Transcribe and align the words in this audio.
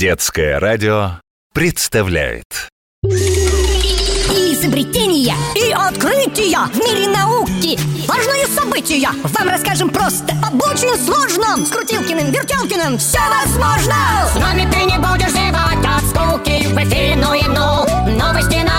Детское 0.00 0.58
радио 0.58 1.20
представляет. 1.52 2.70
Изобретения 4.30 5.36
и 5.54 5.72
открытия 5.72 6.56
в 6.72 6.76
мире 6.78 7.06
науки. 7.14 7.78
Важные 8.08 8.46
события. 8.46 9.10
Вам 9.22 9.48
расскажем 9.50 9.90
просто 9.90 10.32
Об 10.42 10.54
очень 10.62 10.96
сложном. 11.04 11.66
С 11.66 11.68
Крутилкиным, 11.68 12.32
Вертелкиным 12.32 12.96
Все 12.96 13.18
возможно. 13.28 13.94
С 14.32 14.36
нами 14.36 14.66
ты 14.72 14.84
не 14.84 14.96
будешь 14.96 15.32
зевать 15.32 15.84
от 15.84 16.02
скуки 16.08 16.66
В 16.68 16.78
эфире 16.78 17.16
ну 17.16 17.34
и 17.34 17.42
ну. 17.42 17.84
Новости 18.18 18.54
науки 18.54 18.69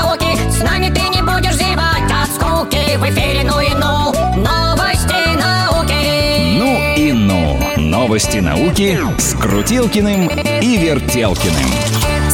Новости 8.11 8.39
науки 8.39 8.99
с 9.17 9.33
Крутилкиным 9.35 10.27
и 10.27 10.75
Вертелкиным 10.75 11.71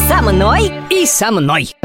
Со 0.07 0.23
мной 0.23 0.73
и 0.89 1.05
со 1.05 1.29
мной 1.29 1.75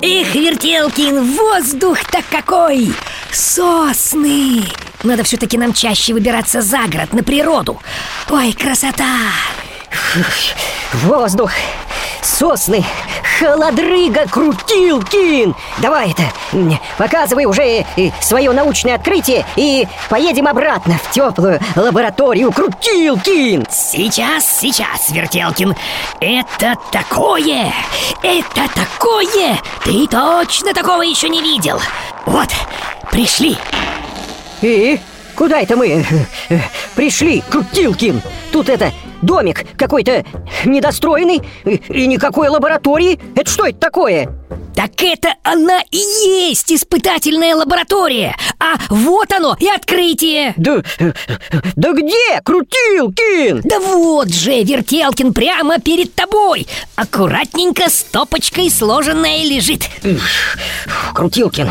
Эх, 0.00 0.34
Вертелкин, 0.34 1.36
воздух-то 1.36 2.22
какой! 2.30 2.94
Сосны! 3.30 4.62
Надо 5.02 5.24
все-таки 5.24 5.58
нам 5.58 5.74
чаще 5.74 6.14
выбираться 6.14 6.62
за 6.62 6.86
город, 6.86 7.12
на 7.12 7.22
природу 7.22 7.82
Ой, 8.30 8.54
красота! 8.54 9.18
Воздух, 10.94 11.50
сосны, 12.24 12.84
холодрыга, 13.38 14.26
Крутилкин 14.28 15.54
Давай 15.78 16.12
это, 16.12 16.22
показывай 16.96 17.44
уже 17.44 17.84
свое 18.20 18.50
научное 18.52 18.94
открытие 18.94 19.44
И 19.56 19.86
поедем 20.08 20.46
обратно 20.48 20.98
в 21.02 21.10
теплую 21.10 21.60
лабораторию. 21.76 22.52
Крутилкин 22.52 23.66
Сейчас, 23.70 24.60
сейчас, 24.60 25.10
Вертелкин. 25.10 25.74
Это 26.20 26.76
такое! 26.90 27.72
Это 28.22 28.68
такое! 28.74 29.58
Ты 29.84 30.06
точно 30.06 30.72
такого 30.72 31.02
еще 31.02 31.28
не 31.28 31.42
видел! 31.42 31.80
Вот, 32.26 32.48
пришли! 33.10 33.56
И 34.62 34.98
куда 35.34 35.60
это 35.60 35.76
мы 35.76 35.88
э, 35.88 36.04
э, 36.48 36.60
пришли, 36.94 37.42
Крутилкин? 37.50 38.22
Тут 38.52 38.68
это 38.68 38.92
домик 39.24 39.64
какой-то 39.76 40.24
недостроенный 40.64 41.42
и, 41.64 41.74
и 41.88 42.06
никакой 42.06 42.48
лаборатории 42.48 43.18
Это 43.34 43.50
что 43.50 43.66
это 43.66 43.78
такое? 43.78 44.28
Так 44.74 45.02
это 45.02 45.34
она 45.44 45.80
и 45.90 45.96
есть 45.96 46.72
испытательная 46.72 47.54
лаборатория 47.54 48.36
А 48.58 48.74
вот 48.88 49.32
оно 49.32 49.56
и 49.58 49.68
открытие 49.68 50.52
Да, 50.56 50.82
э, 50.98 51.12
да 51.76 51.92
где, 51.92 52.40
Крутилкин? 52.42 53.62
Да 53.64 53.78
вот 53.80 54.28
же, 54.30 54.62
Вертелкин 54.62 55.32
прямо 55.32 55.78
перед 55.78 56.14
тобой 56.14 56.66
Аккуратненько 56.96 57.88
стопочкой 57.88 58.70
сложенная 58.70 59.44
лежит 59.44 59.88
Крутилкин, 61.14 61.70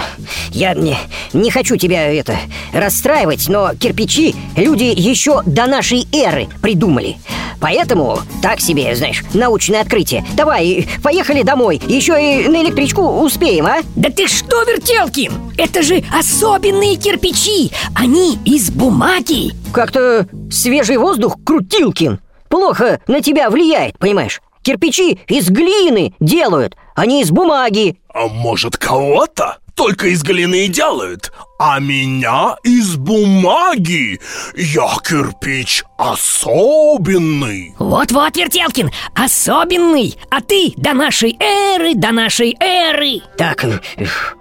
я 0.51 0.73
не, 0.73 0.97
не 1.33 1.51
хочу 1.51 1.75
тебя 1.75 2.11
это 2.13 2.37
расстраивать, 2.71 3.49
но 3.49 3.73
кирпичи 3.75 4.35
люди 4.55 4.93
еще 4.95 5.41
до 5.45 5.67
нашей 5.67 6.07
эры 6.13 6.47
придумали. 6.61 7.17
Поэтому 7.63 8.19
так 8.41 8.59
себе, 8.59 8.93
знаешь, 8.93 9.23
научное 9.33 9.79
открытие. 9.79 10.25
Давай, 10.35 10.85
поехали 11.01 11.43
домой. 11.43 11.81
Еще 11.87 12.11
и 12.11 12.49
на 12.49 12.61
электричку 12.61 13.01
успеем, 13.01 13.65
а? 13.65 13.77
Да 13.95 14.09
ты 14.09 14.27
что, 14.27 14.63
Вертелкин? 14.63 15.31
Это 15.57 15.81
же 15.81 16.03
особенные 16.11 16.97
кирпичи 16.97 17.71
Они 17.95 18.37
из 18.43 18.69
бумаги 18.69 19.53
Как-то 19.71 20.27
свежий 20.51 20.97
воздух, 20.97 21.37
Крутилкин, 21.45 22.19
плохо 22.49 22.99
на 23.07 23.21
тебя 23.21 23.49
влияет, 23.49 23.97
понимаешь? 23.97 24.41
Кирпичи 24.61 25.21
из 25.29 25.49
глины 25.49 26.15
делают, 26.19 26.75
а 26.95 27.05
не 27.05 27.21
из 27.21 27.31
бумаги. 27.31 27.97
А 28.13 28.27
может, 28.27 28.75
кого-то 28.75 29.59
только 29.75 30.07
из 30.07 30.23
глины 30.23 30.65
и 30.65 30.67
делают, 30.67 31.31
а 31.59 31.79
меня 31.79 32.55
из 32.63 32.95
бумаги? 32.95 34.19
Я 34.55 34.95
кирпич 35.03 35.83
особенный. 35.97 37.73
Вот-вот, 37.79 38.35
Вертелкин, 38.35 38.91
особенный 39.15 40.15
А 40.29 40.41
ты 40.41 40.73
до 40.77 40.93
нашей 40.93 41.37
эры, 41.39 41.95
до 41.95 42.11
нашей 42.11 42.55
эры 42.59 43.21
Так, 43.37 43.63
э, 43.63 43.79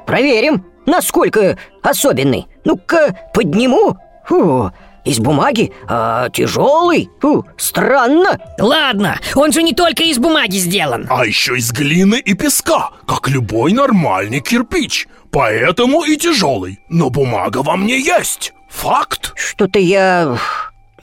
проверим, 0.07 0.65
насколько 0.87 1.59
особенный. 1.83 2.47
Ну-ка, 2.65 3.31
подниму. 3.35 3.97
Фу, 4.29 4.71
из 5.05 5.19
бумаги, 5.19 5.73
а 5.89 6.29
тяжелый. 6.31 7.11
Фу, 7.21 7.47
странно. 7.57 8.39
Ладно, 8.59 9.19
он 9.35 9.53
же 9.53 9.63
не 9.63 9.73
только 9.73 10.05
из 10.05 10.19
бумаги 10.19 10.57
сделан 10.57 11.07
А 11.11 11.25
еще 11.27 11.57
из 11.57 11.73
глины 11.73 12.17
и 12.17 12.35
песка, 12.35 12.91
как 13.07 13.29
любой 13.29 13.73
нормальный 13.73 14.41
кирпич. 14.41 15.07
Поэтому 15.31 16.03
и 16.05 16.17
тяжелый. 16.17 16.79
Но 16.89 17.11
бумага 17.11 17.63
во 17.63 17.77
мне 17.77 17.99
есть. 17.99 18.53
Факт. 18.71 19.33
Что-то 19.37 19.79
я 19.79 20.37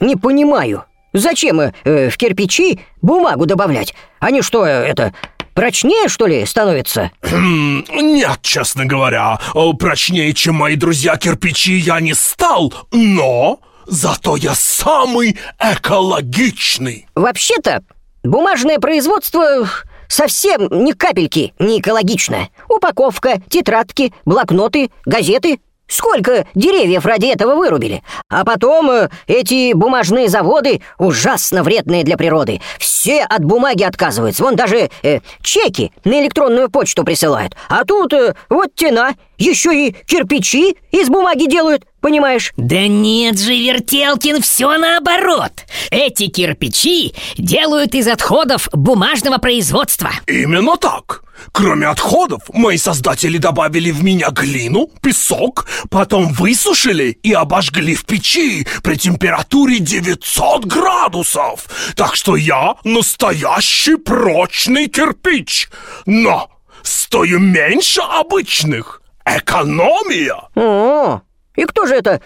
не 0.00 0.16
понимаю. 0.16 0.84
Зачем 1.12 1.60
э, 1.60 1.72
в 2.10 2.16
кирпичи 2.16 2.80
бумагу 3.02 3.44
добавлять? 3.46 3.94
Они 4.20 4.42
что, 4.42 4.64
это 4.64 5.12
прочнее, 5.54 6.08
что 6.08 6.26
ли, 6.26 6.46
становятся? 6.46 7.10
М, 7.22 7.84
Нет, 7.90 8.38
честно 8.42 8.84
говоря, 8.86 9.38
э, 9.54 9.72
прочнее, 9.78 10.32
чем 10.32 10.54
мои 10.54 10.76
друзья-кирпичи 10.76 11.72
я 11.76 11.98
не 12.00 12.14
стал, 12.14 12.72
но 12.92 13.58
зато 13.90 14.36
я 14.36 14.54
самый 14.54 15.36
экологичный. 15.58 17.06
Вообще-то, 17.14 17.82
бумажное 18.22 18.78
производство 18.78 19.68
совсем 20.08 20.68
ни 20.84 20.92
капельки 20.92 21.52
не 21.58 21.80
экологичное. 21.80 22.50
Упаковка, 22.68 23.40
тетрадки, 23.48 24.14
блокноты, 24.24 24.90
газеты. 25.04 25.60
Сколько 25.88 26.46
деревьев 26.54 27.04
ради 27.04 27.26
этого 27.26 27.56
вырубили? 27.56 28.04
А 28.28 28.44
потом 28.44 28.92
э, 28.92 29.08
эти 29.26 29.72
бумажные 29.72 30.28
заводы 30.28 30.82
ужасно 30.98 31.64
вредные 31.64 32.04
для 32.04 32.16
природы. 32.16 32.60
Все 32.78 33.24
от 33.24 33.44
бумаги 33.44 33.82
отказываются. 33.82 34.44
Вон 34.44 34.54
даже 34.54 34.88
э, 35.02 35.18
чеки 35.42 35.90
на 36.04 36.22
электронную 36.22 36.70
почту 36.70 37.02
присылают. 37.02 37.56
А 37.68 37.84
тут 37.84 38.12
э, 38.12 38.36
вот 38.48 38.72
тена, 38.76 39.16
еще 39.40 39.88
и 39.88 39.96
кирпичи 40.06 40.76
из 40.92 41.08
бумаги 41.08 41.48
делают, 41.48 41.84
понимаешь? 42.00 42.52
Да 42.56 42.86
нет 42.86 43.38
же, 43.38 43.52
Вертелкин, 43.54 44.42
все 44.42 44.76
наоборот 44.76 45.52
Эти 45.90 46.28
кирпичи 46.28 47.14
делают 47.36 47.94
из 47.94 48.06
отходов 48.06 48.68
бумажного 48.72 49.38
производства 49.38 50.10
Именно 50.26 50.76
так. 50.76 51.24
Кроме 51.52 51.86
отходов, 51.86 52.42
мои 52.52 52.76
создатели 52.76 53.38
добавили 53.38 53.90
в 53.90 54.04
меня 54.04 54.30
глину, 54.30 54.90
песок, 55.00 55.66
потом 55.88 56.28
высушили 56.28 57.10
и 57.22 57.32
обожгли 57.32 57.94
в 57.94 58.04
печи 58.04 58.66
при 58.82 58.96
температуре 58.96 59.78
900 59.78 60.66
градусов. 60.66 61.66
Так 61.96 62.14
что 62.14 62.36
я 62.36 62.76
настоящий 62.84 63.96
прочный 63.96 64.88
кирпич. 64.88 65.68
Но 66.06 66.50
стою 66.82 67.38
меньше 67.38 68.00
обычных. 68.00 68.99
Экономия. 69.36 70.48
О, 70.56 71.20
и 71.54 71.64
кто 71.64 71.86
же 71.86 71.94
это 71.94 72.20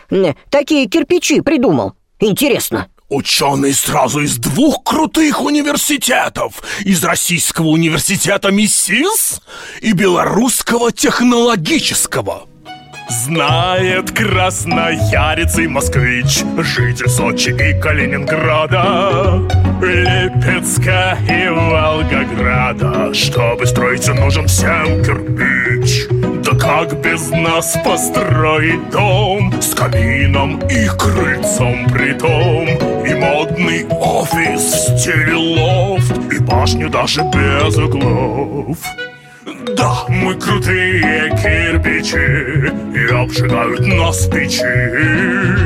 такие 0.50 0.86
кирпичи 0.86 1.40
придумал? 1.40 1.94
Интересно. 2.18 2.88
Ученые 3.10 3.74
сразу 3.74 4.20
из 4.20 4.38
двух 4.38 4.82
крутых 4.82 5.42
университетов. 5.42 6.62
Из 6.80 7.04
Российского 7.04 7.66
университета 7.66 8.50
МИСИС 8.50 9.42
и 9.82 9.92
Белорусского 9.92 10.90
технологического. 10.90 12.48
Знает 13.10 14.10
красноярец 14.12 15.58
и 15.58 15.68
москвич, 15.68 16.42
житель 16.58 17.08
Сочи 17.10 17.50
и 17.50 17.78
Калининграда, 17.78 19.42
Липецка 19.82 21.18
и 21.28 21.48
Волгограда. 21.50 23.12
Чтобы 23.12 23.66
строить, 23.66 24.08
нужен 24.08 24.48
всем 24.48 25.04
кирпич. 25.04 26.23
Как 26.64 26.98
без 27.02 27.28
нас 27.30 27.76
построить 27.84 28.88
дом 28.88 29.52
с 29.60 29.74
камином 29.74 30.58
и 30.60 30.88
крыльцом 30.88 31.86
притом? 31.92 32.66
И 33.04 33.14
модный 33.14 33.86
офис 33.90 34.62
в 34.62 34.98
стиле 34.98 35.34
лофт, 35.34 36.32
и 36.32 36.38
башню 36.38 36.88
даже 36.88 37.20
без 37.20 37.76
углов. 37.76 38.78
Да, 39.76 40.04
мы 40.08 40.34
крутые 40.36 41.30
кирпичи 41.42 42.72
И 42.94 43.12
обжигают 43.12 43.86
нас 43.86 44.26
печи 44.26 45.63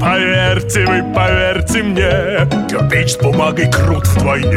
поверьте, 0.00 0.86
вы 0.86 1.14
поверьте 1.14 1.82
мне 1.82 2.68
Кирпич 2.68 3.12
с 3.12 3.16
бумагой 3.18 3.70
крут 3.70 4.06
вдвойне 4.08 4.56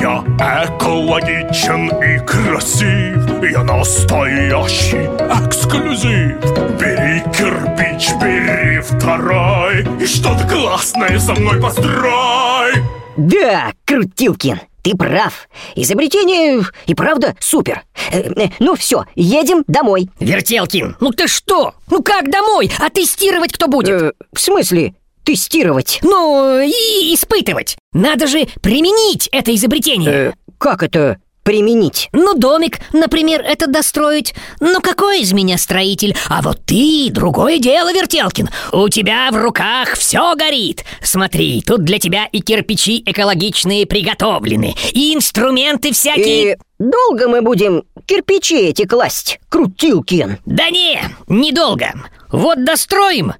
Я 0.00 0.24
экологичен 0.66 1.88
и 2.02 2.18
красив 2.26 3.42
Я 3.50 3.62
настоящий 3.62 5.06
эксклюзив. 5.46 6.38
Бери 6.78 7.22
кирпич, 7.36 8.10
бери 8.20 8.80
второй 8.80 9.86
И 10.00 10.06
что-то 10.06 10.46
классное 10.48 11.18
со 11.18 11.34
мной 11.34 11.60
построй. 11.60 12.72
Да, 13.16 13.72
Крутилкин, 13.84 14.60
ты 14.88 14.96
прав. 14.96 15.48
Изобретение 15.74 16.64
и 16.86 16.94
правда 16.94 17.36
супер. 17.40 17.82
Э, 18.10 18.20
э, 18.20 18.48
ну 18.58 18.74
все, 18.74 19.04
едем 19.14 19.64
домой. 19.66 20.08
Вертелкин, 20.18 20.96
ну 21.00 21.10
ты 21.10 21.28
что? 21.28 21.74
Ну 21.90 22.02
как 22.02 22.30
домой? 22.30 22.70
А 22.78 22.88
тестировать 22.88 23.52
кто 23.52 23.68
будет? 23.68 24.02
Э, 24.02 24.12
в 24.32 24.40
смысле 24.40 24.94
тестировать? 25.24 25.98
Ну, 26.02 26.60
и 26.60 27.14
испытывать. 27.14 27.76
Надо 27.92 28.26
же 28.26 28.46
применить 28.62 29.28
это 29.30 29.54
изобретение. 29.54 30.10
Э, 30.10 30.32
как 30.56 30.82
это 30.82 31.18
применить? 31.48 32.10
Ну, 32.12 32.34
домик, 32.34 32.78
например, 32.92 33.40
это 33.40 33.68
достроить. 33.68 34.34
Ну, 34.60 34.82
какой 34.82 35.22
из 35.22 35.32
меня 35.32 35.56
строитель? 35.56 36.14
А 36.28 36.42
вот 36.42 36.60
ты, 36.66 37.08
другое 37.10 37.58
дело, 37.58 37.90
Вертелкин. 37.90 38.50
У 38.72 38.86
тебя 38.90 39.30
в 39.32 39.36
руках 39.42 39.94
все 39.94 40.34
горит. 40.34 40.84
Смотри, 41.02 41.62
тут 41.62 41.84
для 41.84 41.98
тебя 41.98 42.26
и 42.26 42.42
кирпичи 42.42 43.02
экологичные 43.06 43.86
приготовлены, 43.86 44.74
и 44.92 45.14
инструменты 45.14 45.94
всякие... 45.94 46.52
И 46.52 46.56
долго 46.78 47.28
мы 47.28 47.40
будем 47.40 47.84
кирпичи 48.04 48.68
эти 48.68 48.84
класть, 48.84 49.40
Крутилкин? 49.48 50.40
Да 50.44 50.68
не, 50.68 51.00
недолго. 51.28 51.94
Вот 52.30 52.62
достроим 52.62 53.32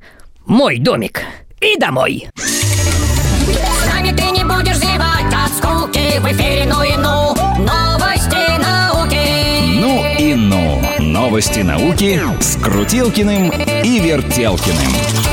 мой 0.47 0.79
домик 0.79 1.25
и 1.61 1.77
домой. 1.79 2.31
С 2.39 3.87
нами 3.93 4.17
ты 4.17 4.31
не 4.31 4.45
будешь 4.45 4.79
зевать 4.79 5.27
от 5.27 5.53
скуки 5.53 6.19
В 6.21 6.33
эфире 6.33 6.65
ну 6.67 6.83
и 6.83 6.97
ну 6.97 7.18
Новости 11.29 11.61
науки 11.61 12.19
с 12.41 12.57
Крутилкиным 12.57 13.51
и 13.85 14.01
Вертелкиным. 14.01 15.28